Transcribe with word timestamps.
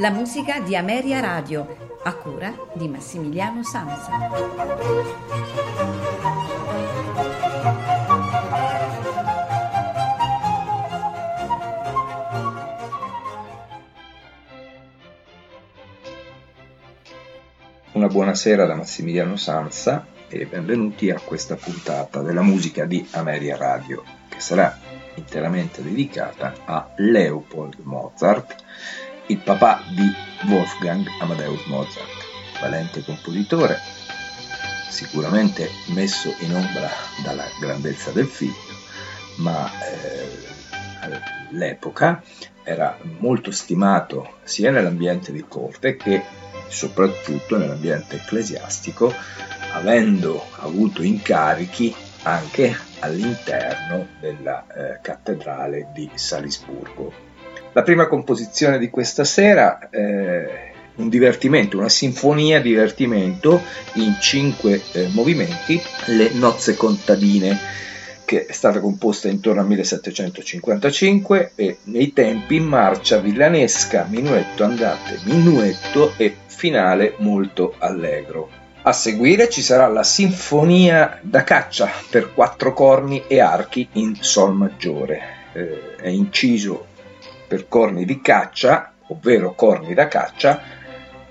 La 0.00 0.10
musica 0.10 0.60
di 0.60 0.76
Ameria 0.76 1.18
Radio, 1.18 1.98
a 2.04 2.14
cura 2.14 2.54
di 2.74 2.86
Massimiliano 2.86 3.64
Sansa. 3.64 5.97
Buonasera 18.18 18.66
da 18.66 18.74
Massimiliano 18.74 19.36
Sansa 19.36 20.04
e 20.26 20.44
benvenuti 20.44 21.08
a 21.08 21.20
questa 21.20 21.54
puntata 21.54 22.20
della 22.20 22.42
musica 22.42 22.84
di 22.84 23.06
Ameria 23.12 23.56
Radio, 23.56 24.02
che 24.28 24.40
sarà 24.40 24.76
interamente 25.14 25.84
dedicata 25.84 26.52
a 26.64 26.90
Leopold 26.96 27.76
Mozart 27.84 28.56
il 29.26 29.38
papà 29.38 29.82
di 29.94 30.50
Wolfgang 30.50 31.06
Amadeus 31.20 31.64
Mozart, 31.66 32.60
valente 32.60 33.04
compositore, 33.04 33.78
sicuramente 34.90 35.68
messo 35.94 36.34
in 36.40 36.56
ombra 36.56 36.90
dalla 37.22 37.46
grandezza 37.60 38.10
del 38.10 38.26
figlio, 38.26 38.74
ma 39.36 39.70
eh, 39.80 41.12
all'epoca 41.52 42.20
era 42.64 42.98
molto 43.20 43.52
stimato 43.52 44.38
sia 44.42 44.72
nell'ambiente 44.72 45.30
di 45.30 45.44
corte 45.46 45.94
che 45.94 46.46
soprattutto 46.68 47.56
nell'ambiente 47.56 48.16
ecclesiastico, 48.16 49.12
avendo 49.72 50.44
avuto 50.58 51.02
incarichi 51.02 51.94
anche 52.22 52.76
all'interno 53.00 54.08
della 54.20 54.66
eh, 54.66 54.98
cattedrale 55.00 55.88
di 55.92 56.10
Salisburgo. 56.14 57.26
La 57.72 57.82
prima 57.82 58.06
composizione 58.06 58.78
di 58.78 58.90
questa 58.90 59.24
sera 59.24 59.88
è 59.90 60.72
un 60.96 61.08
divertimento, 61.08 61.78
una 61.78 61.88
sinfonia 61.88 62.60
divertimento 62.60 63.62
in 63.94 64.16
cinque 64.20 64.82
eh, 64.92 65.08
movimenti, 65.12 65.80
le 66.06 66.30
nozze 66.32 66.74
contadine, 66.76 67.56
che 68.24 68.44
è 68.44 68.52
stata 68.52 68.80
composta 68.80 69.28
intorno 69.28 69.62
al 69.62 69.66
1755 69.68 71.52
e 71.54 71.78
nei 71.84 72.12
tempi 72.12 72.60
marcia 72.60 73.18
villanesca, 73.18 74.06
minuetto 74.08 74.64
andante, 74.64 75.18
minuetto 75.24 76.12
e 76.16 76.36
finale 76.58 77.14
molto 77.18 77.76
allegro. 77.78 78.50
A 78.82 78.92
seguire 78.92 79.48
ci 79.48 79.62
sarà 79.62 79.86
la 79.86 80.02
Sinfonia 80.02 81.20
da 81.22 81.44
caccia 81.44 81.88
per 82.10 82.34
quattro 82.34 82.72
corni 82.72 83.22
e 83.28 83.38
archi 83.38 83.88
in 83.92 84.16
Sol 84.18 84.54
maggiore. 84.54 85.20
Eh, 85.52 85.94
è 85.94 86.08
inciso 86.08 86.86
per 87.46 87.68
corni 87.68 88.04
di 88.04 88.20
caccia, 88.20 88.92
ovvero 89.06 89.54
corni 89.54 89.94
da 89.94 90.08
caccia, 90.08 90.60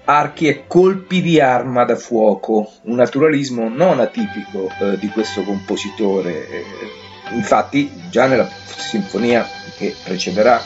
archi 0.06 0.47
e 0.47 0.64
colpi 0.66 1.22
di 1.22 1.41
arma 1.41 1.84
da 1.84 1.97
fuoco, 1.97 2.72
un 2.84 2.95
naturalismo 2.95 3.67
non 3.67 4.00
atipico 4.00 4.69
eh, 4.80 4.97
di 4.97 5.09
questo 5.09 5.44
compositore. 5.44 6.47
Eh, 6.50 6.64
infatti, 7.31 7.91
già 8.09 8.28
nella 8.28 8.47
sinfonia 8.66 9.45
che 9.78 9.94
precederà 10.06 10.62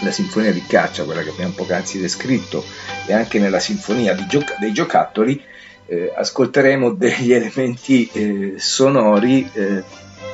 la 0.00 0.10
sinfonia 0.10 0.52
di 0.52 0.64
caccia, 0.66 1.04
quella 1.04 1.22
che 1.22 1.30
abbiamo 1.30 1.52
poc'anzi 1.52 2.00
descritto, 2.00 2.64
e 3.06 3.12
anche 3.12 3.38
nella 3.38 3.60
sinfonia 3.60 4.14
gioc- 4.26 4.58
dei 4.58 4.72
giocattoli, 4.72 5.42
eh, 5.86 6.12
ascolteremo 6.14 6.92
degli 6.92 7.32
elementi 7.34 8.08
eh, 8.12 8.54
sonori 8.56 9.48
eh, 9.52 9.82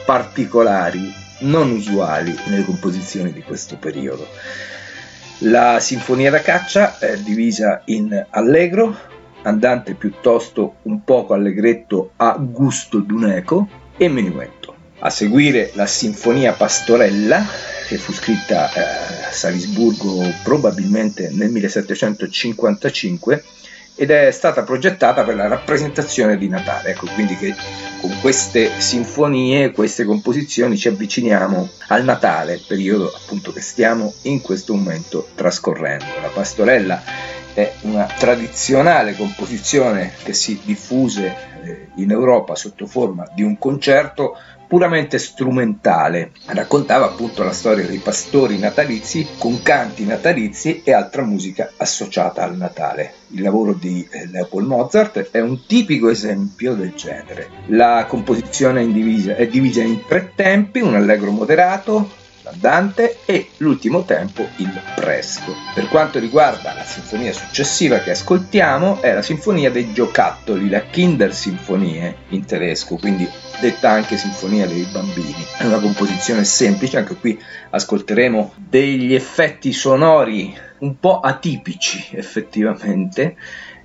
particolari 0.04 1.12
non 1.40 1.70
usuali 1.70 2.36
nelle 2.46 2.64
composizioni 2.64 3.32
di 3.32 3.42
questo 3.42 3.76
periodo. 3.76 4.28
La 5.44 5.80
sinfonia 5.80 6.30
da 6.30 6.42
caccia 6.42 6.98
è 6.98 7.16
divisa 7.16 7.80
in 7.86 8.26
allegro, 8.30 8.94
andante 9.42 9.94
piuttosto 9.94 10.76
un 10.82 11.02
poco 11.02 11.32
allegretto 11.32 12.12
a 12.16 12.36
gusto 12.38 12.98
d'uneco 12.98 13.68
e 13.96 14.08
menuetto. 14.08 14.74
A 14.98 15.08
seguire 15.08 15.70
la 15.74 15.86
sinfonia 15.86 16.52
pastorella 16.52 17.42
che 17.90 17.98
fu 17.98 18.12
scritta 18.12 18.72
eh, 18.72 18.80
a 19.26 19.32
Salisburgo 19.32 20.22
probabilmente 20.44 21.28
nel 21.32 21.50
1755 21.50 23.44
ed 23.96 24.12
è 24.12 24.30
stata 24.30 24.62
progettata 24.62 25.24
per 25.24 25.34
la 25.34 25.48
rappresentazione 25.48 26.38
di 26.38 26.46
Natale. 26.46 26.90
Ecco 26.90 27.08
quindi 27.12 27.34
che 27.34 27.52
con 28.00 28.16
queste 28.20 28.80
sinfonie, 28.80 29.72
queste 29.72 30.04
composizioni 30.04 30.76
ci 30.76 30.86
avviciniamo 30.86 31.68
al 31.88 32.04
Natale, 32.04 32.62
periodo 32.64 33.12
appunto 33.12 33.52
che 33.52 33.60
stiamo 33.60 34.14
in 34.22 34.40
questo 34.40 34.72
momento 34.72 35.26
trascorrendo. 35.34 36.04
La 36.22 36.28
pastorella 36.28 37.02
è 37.52 37.72
una 37.80 38.06
tradizionale 38.06 39.16
composizione 39.16 40.12
che 40.22 40.32
si 40.32 40.60
diffuse 40.62 41.34
eh, 41.64 41.88
in 41.96 42.12
Europa 42.12 42.54
sotto 42.54 42.86
forma 42.86 43.28
di 43.34 43.42
un 43.42 43.58
concerto 43.58 44.36
puramente 44.70 45.18
strumentale. 45.18 46.30
Raccontava 46.46 47.06
appunto 47.06 47.42
la 47.42 47.50
storia 47.50 47.84
dei 47.88 47.98
pastori 47.98 48.56
natalizi 48.56 49.26
con 49.36 49.62
canti 49.62 50.04
natalizi 50.04 50.82
e 50.84 50.92
altra 50.92 51.24
musica 51.24 51.72
associata 51.76 52.44
al 52.44 52.56
Natale. 52.56 53.14
Il 53.32 53.42
lavoro 53.42 53.72
di 53.72 54.06
eh, 54.08 54.28
Leopold 54.28 54.68
Mozart 54.68 55.30
è 55.32 55.40
un 55.40 55.66
tipico 55.66 56.08
esempio 56.08 56.74
del 56.74 56.92
genere. 56.94 57.48
La 57.66 58.06
composizione 58.08 58.82
è 58.82 58.86
divisa, 58.86 59.34
è 59.34 59.48
divisa 59.48 59.82
in 59.82 60.04
tre 60.06 60.34
tempi, 60.36 60.78
un 60.78 60.94
allegro 60.94 61.32
moderato, 61.32 62.08
l'andante 62.50 63.18
e 63.24 63.50
l'ultimo 63.58 64.04
tempo 64.04 64.46
il 64.56 64.80
presto. 64.96 65.54
Per 65.74 65.88
quanto 65.88 66.18
riguarda 66.18 66.74
la 66.74 66.84
sinfonia 66.84 67.32
successiva 67.32 67.98
che 67.98 68.10
ascoltiamo 68.10 69.00
è 69.00 69.14
la 69.14 69.22
sinfonia 69.22 69.70
dei 69.70 69.92
giocattoli, 69.92 70.68
la 70.68 70.82
Kindersinfonie 70.82 72.16
in 72.30 72.44
tedesco, 72.44 72.96
quindi 72.96 73.28
detta 73.60 73.90
anche 73.90 74.16
Sinfonia 74.16 74.66
dei 74.66 74.88
bambini. 74.90 75.44
È 75.58 75.64
una 75.64 75.78
composizione 75.78 76.44
semplice, 76.44 76.96
anche 76.96 77.14
qui 77.14 77.38
ascolteremo 77.70 78.54
degli 78.56 79.14
effetti 79.14 79.72
sonori 79.72 80.56
un 80.80 80.98
po' 80.98 81.20
atipici 81.20 82.16
effettivamente. 82.16 83.36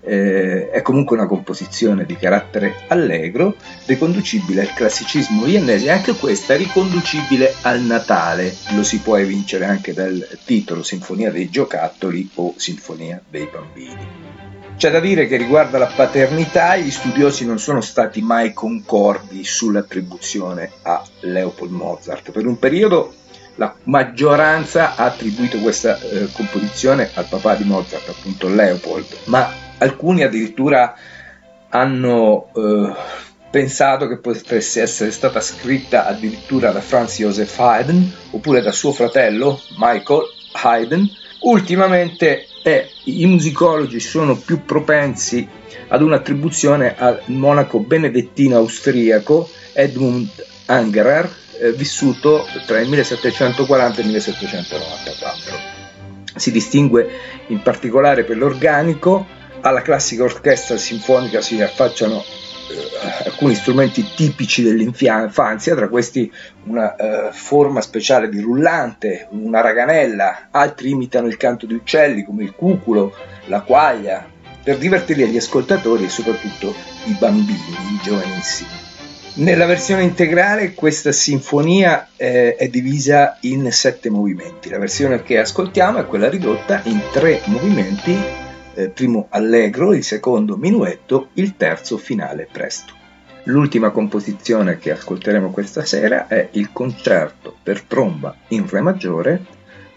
Eh, 0.07 0.69
è 0.69 0.81
comunque 0.83 1.17
una 1.17 1.25
composizione 1.25 2.05
di 2.05 2.16
carattere 2.16 2.83
allegro, 2.89 3.55
riconducibile 3.85 4.61
al 4.61 4.73
classicismo 4.73 5.43
viennese, 5.43 5.89
anche 5.89 6.13
questa 6.13 6.55
riconducibile 6.55 7.55
al 7.61 7.81
Natale, 7.81 8.55
lo 8.75 8.83
si 8.83 8.99
può 8.99 9.17
evincere 9.17 9.66
anche 9.66 9.93
dal 9.93 10.27
titolo 10.45 10.83
Sinfonia 10.83 11.31
dei 11.31 11.49
giocattoli 11.49 12.29
o 12.35 12.53
Sinfonia 12.55 13.19
dei 13.27 13.49
bambini. 13.51 14.25
C'è 14.77 14.91
da 14.91 14.99
dire 14.99 15.25
che 15.25 15.38
riguardo 15.38 15.77
alla 15.77 15.91
paternità 15.95 16.75
gli 16.75 16.91
studiosi 16.91 17.45
non 17.45 17.59
sono 17.59 17.79
stati 17.79 18.22
mai 18.22 18.51
concordi 18.51 19.43
sull'attribuzione 19.45 20.69
a 20.81 21.01
Leopold 21.22 21.72
Mozart. 21.72 22.31
Per 22.31 22.45
un 22.45 22.59
periodo 22.59 23.13
la 23.55 23.73
maggioranza 23.83 24.95
ha 24.95 25.05
attribuito 25.05 25.59
questa 25.59 25.97
eh, 25.97 26.27
composizione 26.33 27.09
al 27.13 27.25
papà 27.29 27.55
di 27.55 27.63
Mozart, 27.63 28.09
appunto 28.09 28.49
Leopold, 28.49 29.05
ma 29.25 29.65
alcuni 29.80 30.24
addirittura 30.24 30.96
hanno 31.69 32.50
eh, 32.56 32.94
pensato 33.50 34.08
che 34.08 34.18
potesse 34.18 34.81
essere 34.81 35.12
stata 35.12 35.41
scritta 35.41 36.06
addirittura 36.06 36.72
da 36.72 36.81
Franz 36.81 37.18
Joseph 37.18 37.59
Haydn 37.59 38.14
oppure 38.31 38.62
da 38.62 38.72
suo 38.72 38.91
fratello 38.91 39.59
Michael 39.78 40.24
Haydn. 40.53 41.05
Ultimamente 41.41 42.47
e 42.67 42.90
i 43.03 43.28
musicologi 43.28 43.99
sono 43.99 44.35
più 44.35 44.66
propensi 44.66 45.47
ad 45.90 46.02
un'attribuzione 46.02 46.96
al 46.97 47.22
monaco 47.26 47.79
benedettino 47.79 48.58
austriaco 48.58 49.47
Edmund 49.72 50.28
Angerer, 50.66 51.32
eh, 51.59 51.73
vissuto 51.73 52.44
tra 52.66 52.79
il 52.79 52.90
1740 52.90 53.99
e 53.99 54.02
il 54.02 54.08
1794. 54.08 55.55
Si 56.35 56.52
distingue 56.52 57.08
in 57.49 57.61
particolare 57.61 58.23
per 58.23 58.38
l'organico, 58.38 59.28
alla 59.66 59.82
classica 59.82 60.23
orchestra 60.23 60.78
sinfonica 60.78 61.41
si 61.41 61.59
affacciano 61.59 62.17
eh, 62.22 63.26
alcuni 63.26 63.56
strumenti 63.56 64.06
tipici 64.16 64.62
dell'infanzia, 64.62 65.76
tra 65.76 65.88
questi 65.88 66.32
una 66.66 66.96
eh, 66.96 67.32
forma 67.32 67.82
speciale 67.82 68.29
di 68.29 68.40
rullante, 68.40 69.28
una 69.32 69.62
raganella, 69.62 70.50
altri 70.52 70.91
imitano 70.91 71.26
il 71.28 71.38
canto 71.38 71.66
di 71.66 71.73
uccelli 71.73 72.23
come 72.23 72.44
il 72.44 72.53
cuculo, 72.53 73.16
la 73.46 73.62
quaglia, 73.62 74.28
per 74.64 74.78
divertire 74.78 75.28
gli 75.28 75.38
ascoltatori 75.38 76.06
e 76.06 76.09
soprattutto 76.09 76.73
i 77.06 77.16
bambini, 77.20 77.53
i 77.53 78.00
giovanissimi. 78.03 78.70
Nella 79.38 79.66
versione 79.66 80.03
integrale 80.03 80.73
questa 80.76 81.11
sinfonia 81.11 82.09
eh, 82.16 82.56
è 82.56 82.68
divisa 82.68 83.38
in 83.41 83.72
sette 83.72 84.09
movimenti. 84.09 84.70
La 84.70 84.79
versione 84.79 85.23
che 85.23 85.40
ascoltiamo 85.40 85.97
è 85.97 86.06
quella 86.06 86.29
ridotta 86.29 86.82
in 86.85 87.02
tre 87.11 87.41
movimenti, 87.46 88.45
eh, 88.75 88.89
primo 88.89 89.27
allegro, 89.29 89.93
il 89.93 90.03
secondo 90.03 90.57
minuetto, 90.57 91.29
il 91.33 91.55
terzo 91.55 91.97
finale 91.97 92.47
presto. 92.51 92.93
L'ultima 93.45 93.91
composizione 93.91 94.77
che 94.77 94.91
ascolteremo 94.91 95.51
questa 95.51 95.85
sera 95.85 96.27
è 96.27 96.49
il 96.53 96.72
concerto 96.72 97.55
per 97.61 97.83
tromba 97.83 98.35
in 98.49 98.67
Re 98.67 98.81
maggiore 98.81 99.45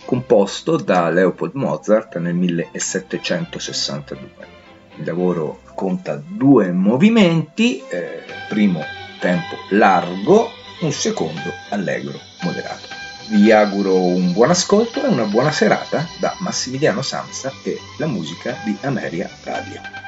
composto 0.04 0.76
da 0.76 1.08
Leopold 1.10 1.54
Mozart 1.54 2.18
nel 2.18 2.34
1762. 2.34 4.56
Il 4.96 5.04
lavoro 5.04 5.60
conta 5.74 6.20
due 6.26 6.72
movimenti, 6.72 7.82
eh, 7.88 8.22
primo 8.48 8.80
tempo 9.20 9.56
largo, 9.70 10.48
un 10.80 10.92
secondo 10.92 11.52
allegro 11.70 12.18
moderato. 12.42 12.97
Vi 13.30 13.52
auguro 13.52 13.94
un 13.94 14.32
buon 14.32 14.48
ascolto 14.48 15.04
e 15.04 15.06
una 15.06 15.24
buona 15.24 15.50
serata 15.50 16.08
da 16.18 16.34
Massimiliano 16.38 17.02
Samsa 17.02 17.52
e 17.62 17.78
la 17.98 18.06
musica 18.06 18.56
di 18.64 18.74
Ameria 18.80 19.28
Radio. 19.44 20.07